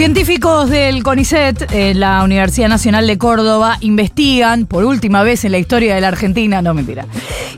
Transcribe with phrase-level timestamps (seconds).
[0.00, 5.58] Científicos del CONICET, eh, la Universidad Nacional de Córdoba, investigan, por última vez en la
[5.58, 7.04] historia de la Argentina, no mentira,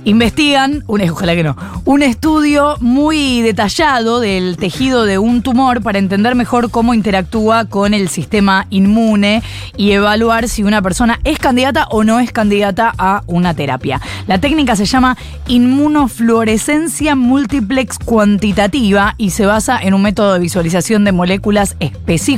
[0.03, 6.01] investigan, un, ojalá que no, un estudio muy detallado del tejido de un tumor para
[6.01, 9.41] entender mejor cómo interactúa con el sistema inmune
[9.77, 14.01] y evaluar si una persona es candidata o no es candidata a una terapia.
[14.27, 21.05] La técnica se llama inmunofluorescencia multiplex cuantitativa y se basa en un método de visualización
[21.05, 22.32] de moléculas específicas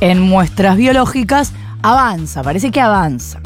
[0.00, 3.40] en muestras biológicas, avanza, parece que avanza.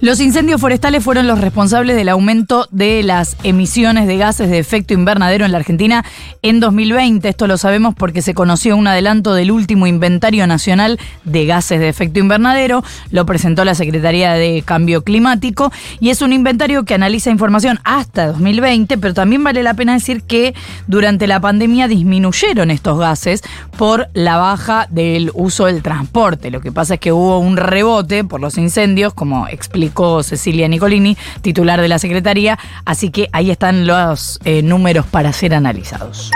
[0.00, 4.94] Los incendios forestales fueron los responsables del aumento de las emisiones de gases de efecto
[4.94, 6.04] invernadero en la Argentina
[6.42, 7.28] en 2020.
[7.28, 11.88] Esto lo sabemos porque se conoció un adelanto del último inventario nacional de gases de
[11.88, 12.84] efecto invernadero.
[13.10, 18.28] Lo presentó la Secretaría de Cambio Climático y es un inventario que analiza información hasta
[18.28, 20.54] 2020, pero también vale la pena decir que
[20.86, 23.42] durante la pandemia disminuyeron estos gases
[23.76, 26.52] por la baja del uso del transporte.
[26.52, 29.87] Lo que pasa es que hubo un rebote por los incendios, como explicó
[30.22, 35.54] Cecilia Nicolini, titular de la Secretaría, así que ahí están los eh, números para ser
[35.54, 36.30] analizados.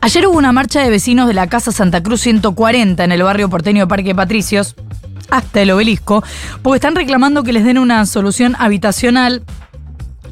[0.00, 3.48] Ayer hubo una marcha de vecinos de la Casa Santa Cruz 140 en el barrio
[3.48, 4.74] porteño Parque Patricios,
[5.30, 6.22] hasta el obelisco,
[6.62, 9.42] porque están reclamando que les den una solución habitacional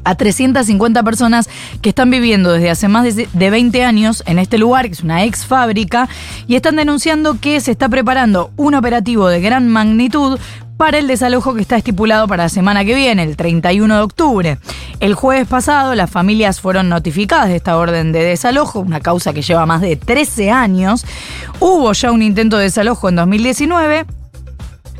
[0.03, 1.49] a 350 personas
[1.81, 5.23] que están viviendo desde hace más de 20 años en este lugar, que es una
[5.23, 6.09] ex fábrica,
[6.47, 10.39] y están denunciando que se está preparando un operativo de gran magnitud
[10.77, 14.57] para el desalojo que está estipulado para la semana que viene, el 31 de octubre.
[14.99, 19.41] El jueves pasado las familias fueron notificadas de esta orden de desalojo, una causa que
[19.41, 21.05] lleva más de 13 años.
[21.59, 24.05] Hubo ya un intento de desalojo en 2019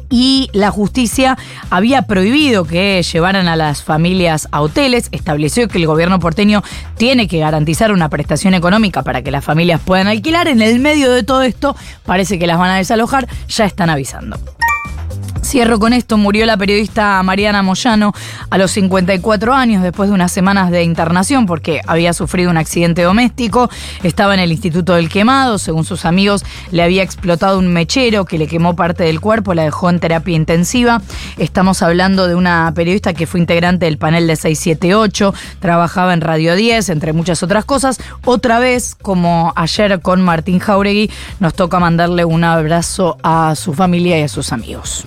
[0.09, 1.37] y la justicia
[1.71, 6.61] había prohibido que llevaran a las familias a hoteles, estableció que el gobierno porteño
[6.97, 10.47] tiene que garantizar una prestación económica para que las familias puedan alquilar.
[10.47, 11.75] En el medio de todo esto
[12.05, 14.37] parece que las van a desalojar, ya están avisando.
[15.43, 18.13] Cierro con esto, murió la periodista Mariana Moyano
[18.49, 23.03] a los 54 años después de unas semanas de internación porque había sufrido un accidente
[23.03, 23.69] doméstico,
[24.03, 28.37] estaba en el Instituto del Quemado, según sus amigos le había explotado un mechero que
[28.37, 31.01] le quemó parte del cuerpo, la dejó en terapia intensiva.
[31.37, 36.55] Estamos hablando de una periodista que fue integrante del panel de 678, trabajaba en Radio
[36.55, 37.99] 10, entre muchas otras cosas.
[38.25, 44.17] Otra vez, como ayer con Martín Jauregui, nos toca mandarle un abrazo a su familia
[44.19, 45.03] y a sus amigos.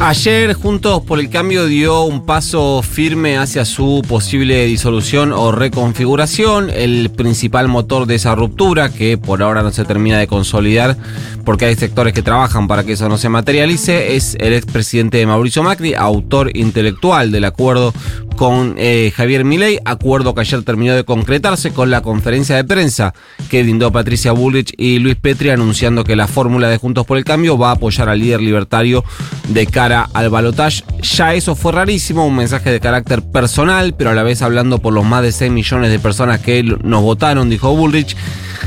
[0.00, 6.70] Ayer Juntos por el Cambio dio un paso firme hacia su posible disolución o reconfiguración.
[6.70, 10.96] El principal motor de esa ruptura, que por ahora no se termina de consolidar
[11.44, 15.64] porque hay sectores que trabajan para que eso no se materialice, es el expresidente Mauricio
[15.64, 17.92] Macri, autor intelectual del acuerdo
[18.38, 23.12] con eh, Javier Milei, acuerdo que ayer terminó de concretarse con la conferencia de prensa
[23.50, 27.24] que brindó Patricia Bullrich y Luis Petri anunciando que la fórmula de Juntos por el
[27.24, 29.02] Cambio va a apoyar al líder libertario
[29.48, 30.84] de cara al balotaje.
[31.02, 34.92] Ya eso fue rarísimo, un mensaje de carácter personal, pero a la vez hablando por
[34.92, 38.16] los más de 6 millones de personas que nos votaron, dijo Bullrich,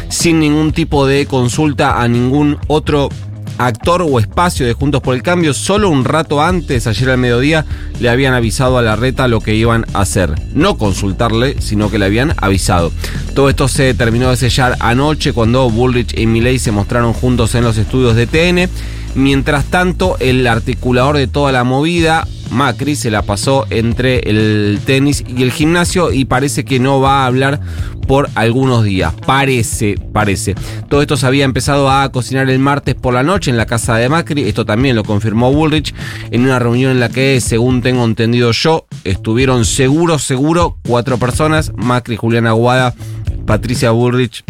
[0.09, 3.07] sin ningún tipo de consulta a ningún otro
[3.57, 7.65] actor o espacio de Juntos por el Cambio, solo un rato antes, ayer al mediodía,
[7.99, 10.33] le habían avisado a la reta lo que iban a hacer.
[10.53, 12.91] No consultarle, sino que le habían avisado.
[13.35, 17.63] Todo esto se terminó de sellar anoche cuando Bullrich y Milley se mostraron juntos en
[17.63, 18.69] los estudios de TN.
[19.15, 25.23] Mientras tanto, el articulador de toda la movida, Macri, se la pasó entre el tenis
[25.27, 27.61] y el gimnasio y parece que no va a hablar
[28.07, 29.13] por algunos días.
[29.25, 30.55] Parece, parece.
[30.89, 33.95] Todo esto se había empezado a cocinar el martes por la noche en la casa
[33.95, 34.43] de Macri.
[34.43, 35.93] Esto también lo confirmó Bullrich
[36.29, 41.71] en una reunión en la que, según tengo entendido yo, estuvieron seguro, seguro cuatro personas.
[41.75, 42.93] Macri, Julián Aguada,
[43.45, 44.43] Patricia Bullrich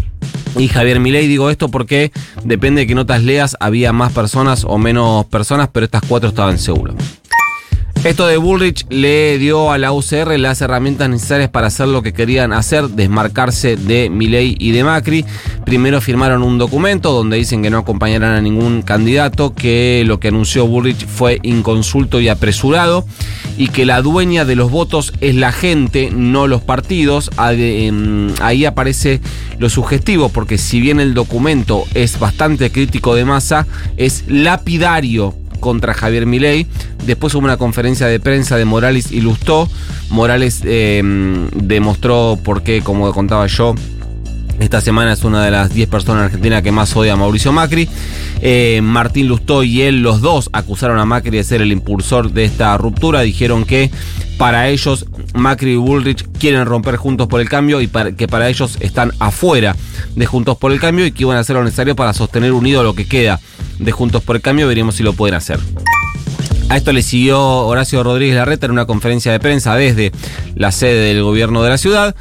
[0.57, 1.27] y Javier Milei.
[1.27, 2.11] Digo esto porque
[2.43, 6.57] depende de que notas leas, había más personas o menos personas, pero estas cuatro estaban
[6.57, 6.95] seguros.
[8.03, 12.13] Esto de Bullrich le dio a la UCR las herramientas necesarias para hacer lo que
[12.13, 15.23] querían hacer, desmarcarse de Milei y de Macri.
[15.65, 20.29] Primero firmaron un documento donde dicen que no acompañarán a ningún candidato, que lo que
[20.29, 23.05] anunció Bullrich fue inconsulto y apresurado
[23.55, 27.29] y que la dueña de los votos es la gente, no los partidos.
[27.51, 29.21] Em, ahí aparece
[29.59, 35.93] lo sugestivo, porque si bien el documento es bastante crítico de masa, es lapidario contra
[35.93, 36.67] Javier Milei.
[37.05, 39.21] Después hubo una conferencia de prensa de Morales y
[40.09, 43.75] Morales em, demostró por qué, como contaba yo,
[44.59, 47.51] Esta semana es una de las 10 personas en Argentina que más odia a Mauricio
[47.51, 47.89] Macri.
[48.41, 52.43] Eh, Martín Lustó y él, los dos, acusaron a Macri de ser el impulsor de
[52.43, 53.21] esta ruptura.
[53.21, 53.89] Dijeron que
[54.37, 58.77] para ellos Macri y Bullrich quieren romper Juntos por el Cambio y que para ellos
[58.81, 59.75] están afuera
[60.15, 62.83] de Juntos por el Cambio y que iban a hacer lo necesario para sostener unido
[62.83, 63.39] lo que queda
[63.81, 64.67] de Juntos por el Cambio.
[64.67, 65.59] Veremos si lo pueden hacer.
[66.69, 70.13] A esto le siguió Horacio Rodríguez Larreta en una conferencia de prensa desde
[70.55, 72.15] la sede del gobierno de la ciudad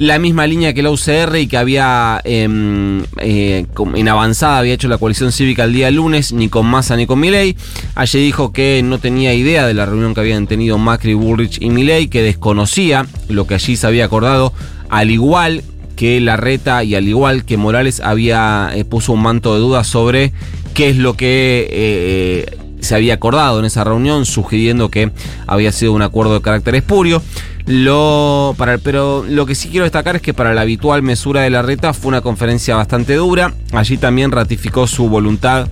[0.00, 4.88] la misma línea que la UCR y que había em, eh, en avanzada había hecho
[4.88, 7.54] la coalición cívica el día lunes, ni con Massa ni con Milei.
[7.96, 11.68] Ayer dijo que no tenía idea de la reunión que habían tenido Macri, Bullrich y
[11.68, 14.54] Milei, que desconocía lo que allí se había acordado,
[14.88, 15.64] al igual
[15.96, 20.32] que Larreta y al igual que Morales había eh, puso un manto de dudas sobre
[20.74, 25.12] qué es lo que eh, se había acordado en esa reunión, sugiriendo que
[25.46, 27.22] había sido un acuerdo de carácter espurio.
[27.66, 31.92] Pero lo que sí quiero destacar es que para la habitual mesura de la reta
[31.92, 33.54] fue una conferencia bastante dura.
[33.72, 35.68] Allí también ratificó su voluntad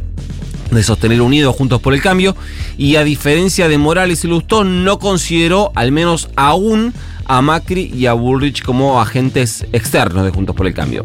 [0.70, 2.36] de sostener unidos juntos por el cambio
[2.76, 6.92] y a diferencia de Morales y Lustón no consideró al menos aún
[7.24, 11.04] a Macri y a Bullrich como agentes externos de Juntos por el Cambio.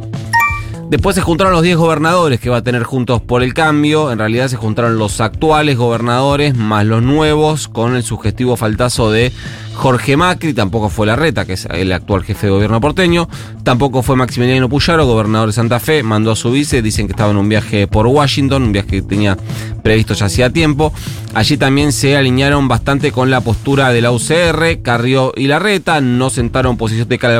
[0.94, 4.12] Después se juntaron los 10 gobernadores que va a tener Juntos por el Cambio.
[4.12, 9.31] En realidad se juntaron los actuales gobernadores más los nuevos con el sugestivo faltazo de
[9.74, 10.54] Jorge Macri.
[10.54, 13.28] Tampoco fue Larreta, que es el actual jefe de gobierno porteño.
[13.63, 16.04] Tampoco fue Maximiliano Puyaro, gobernador de Santa Fe.
[16.04, 16.84] Mandó a su vice.
[16.84, 19.36] Dicen que estaba en un viaje por Washington, un viaje que tenía
[19.81, 20.94] previsto ya hacía tiempo.
[21.34, 24.84] Allí también se alinearon bastante con la postura de la UCR.
[24.84, 27.34] Carrió y Larreta no sentaron posición de cara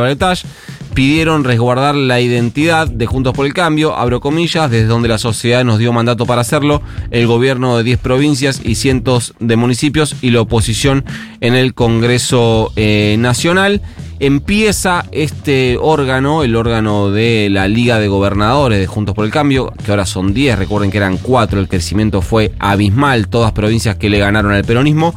[0.94, 5.64] pidieron resguardar la identidad de Juntos por el Cambio, abro comillas, desde donde la sociedad
[5.64, 10.30] nos dio mandato para hacerlo, el gobierno de 10 provincias y cientos de municipios y
[10.30, 11.04] la oposición
[11.42, 13.82] en el Congreso eh, Nacional.
[14.20, 19.74] Empieza este órgano, el órgano de la Liga de Gobernadores de Juntos por el Cambio,
[19.84, 24.10] que ahora son 10, recuerden que eran 4, el crecimiento fue abismal, todas provincias que
[24.10, 25.14] le ganaron al peronismo,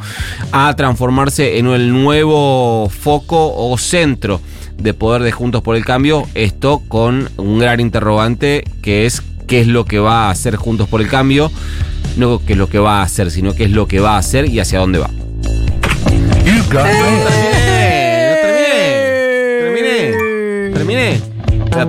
[0.50, 4.40] a transformarse en el nuevo foco o centro
[4.78, 9.61] de poder de Juntos por el Cambio, esto con un gran interrogante que es qué
[9.61, 11.50] es lo que va a hacer Juntos por el Cambio,
[12.17, 14.19] no qué es lo que va a hacer, sino qué es lo que va a
[14.19, 15.11] hacer y hacia dónde va.
[19.62, 20.12] terminé,
[20.73, 21.20] terminé, terminé.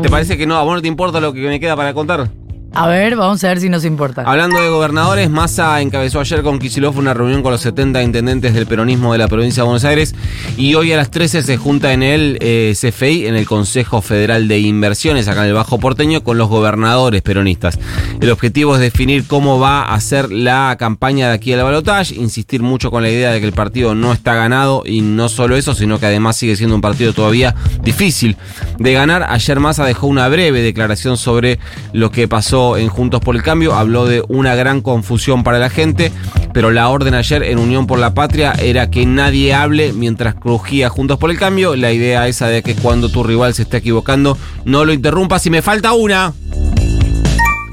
[0.01, 0.57] ¿Te parece que no?
[0.57, 2.29] ¿A vos no te importa lo que me queda para contar?
[2.73, 4.23] A ver, vamos a ver si nos importa.
[4.23, 8.67] Hablando de gobernadores, Massa encabezó ayer con Kisilov una reunión con los 70 intendentes del
[8.67, 10.13] peronismo de la provincia de Buenos Aires
[10.57, 14.47] y hoy a las 13 se junta en el eh, CFI, en el Consejo Federal
[14.47, 17.79] de Inversiones, acá en el Bajo Porteño, con los gobernadores peronistas.
[18.21, 22.15] El objetivo es definir cómo va a ser la campaña de aquí a la balotage,
[22.15, 25.55] insistir mucho con la idea de que el partido no está ganado y no solo
[25.55, 28.37] eso, sino que además sigue siendo un partido todavía difícil
[28.77, 29.25] de ganar.
[29.29, 31.59] Ayer Massa dejó una breve declaración sobre
[31.93, 35.69] lo que pasó en Juntos por el Cambio, habló de una gran confusión para la
[35.69, 36.11] gente,
[36.53, 40.89] pero la orden ayer en Unión por la Patria era que nadie hable mientras crujía
[40.89, 41.75] Juntos por el Cambio.
[41.75, 45.45] La idea esa de que cuando tu rival se esté equivocando, no lo interrumpas.
[45.45, 46.33] Y me falta una.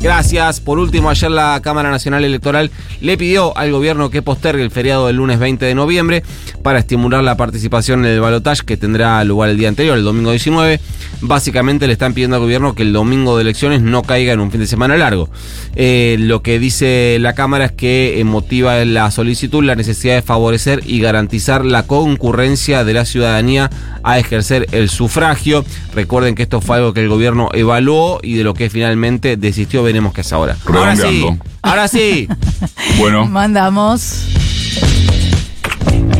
[0.05, 0.61] Gracias.
[0.61, 2.71] Por último, ayer la Cámara Nacional Electoral
[3.01, 6.23] le pidió al gobierno que postergue el feriado del lunes 20 de noviembre
[6.62, 10.31] para estimular la participación en el balotaje que tendrá lugar el día anterior, el domingo
[10.31, 10.79] 19.
[11.23, 14.51] Básicamente le están pidiendo al gobierno que el domingo de elecciones no caiga en un
[14.51, 15.31] fin de semana largo.
[15.75, 20.23] Eh, lo que dice la Cámara es que eh, motiva la solicitud la necesidad de
[20.23, 23.71] favorecer y garantizar la concurrencia de la ciudadanía
[24.02, 25.64] a ejercer el sufragio.
[25.95, 29.83] Recuerden que esto fue algo que el gobierno evaluó y de lo que finalmente desistió
[29.95, 30.57] veremos qué es ahora.
[30.67, 31.25] Ahora sí.
[31.63, 32.29] Ahora sí.
[32.99, 33.27] bueno.
[33.27, 34.27] Mandamos.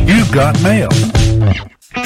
[0.07, 0.87] You got mail.